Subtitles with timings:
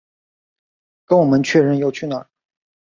[1.05, 2.27] 跟我们确认要去哪